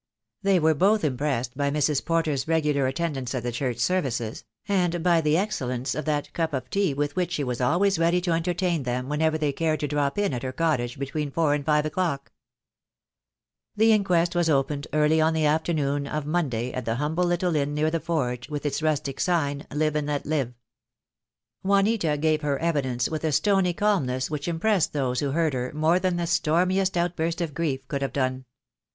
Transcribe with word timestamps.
They 0.41 0.57
were 0.59 0.73
both 0.73 1.03
impressed 1.03 1.55
by 1.55 1.69
Mrs. 1.69 2.03
Porter's 2.03 2.47
regular 2.47 2.87
attendance 2.87 3.35
at 3.35 3.43
the 3.43 3.51
church 3.51 3.77
services, 3.77 4.43
and 4.67 5.03
by 5.03 5.21
the 5.21 5.37
excellence 5.37 5.93
of 5.93 6.05
that 6.05 6.33
cup 6.33 6.53
of 6.53 6.71
tea 6.71 6.95
with 6.95 7.15
which 7.15 7.31
she 7.33 7.43
was 7.43 7.61
always 7.61 7.99
ready 7.99 8.19
to 8.21 8.31
entertain 8.31 8.81
them 8.81 9.09
whenever 9.09 9.37
they 9.37 9.51
cared 9.53 9.79
to 9.81 9.87
drop 9.87 10.17
in 10.17 10.33
at 10.33 10.41
her 10.41 10.51
cottage 10.51 10.97
between 10.97 11.29
four 11.29 11.53
and 11.53 11.63
five 11.67 11.85
o'clock. 11.85 12.31
126 13.75 13.75
THE 13.77 13.83
DAY 13.83 13.85
WILL 13.85 13.91
COME. 13.91 13.91
The 13.91 13.95
inquest 13.95 14.35
was 14.35 14.49
opened 14.49 14.87
early 14.91 15.21
on 15.21 15.33
the 15.35 15.45
afternoon 15.45 16.07
of 16.07 16.25
Monday 16.25 16.71
at 16.73 16.85
the 16.85 16.95
humble 16.95 17.25
little 17.25 17.55
inn 17.55 17.75
near 17.75 17.91
the 17.91 17.99
forge, 17.99 18.49
with 18.49 18.65
its 18.65 18.81
rustic 18.81 19.19
sign, 19.19 19.67
"Live 19.71 19.95
and 19.95 20.07
let 20.07 20.25
live." 20.25 20.55
Juanita 21.61 22.17
gave 22.17 22.41
her 22.41 22.57
evidence 22.57 23.07
with 23.07 23.23
a 23.23 23.31
stony 23.31 23.73
calmness 23.73 24.31
which 24.31 24.47
impressed 24.47 24.93
those 24.93 25.19
who 25.19 25.29
heard 25.29 25.53
her 25.53 25.71
more 25.75 25.99
than 25.99 26.15
the 26.17 26.25
stormiest 26.25 26.97
outburst 26.97 27.39
of 27.39 27.53
grief 27.53 27.81
would 27.91 28.01
have 28.01 28.13
done. 28.13 28.45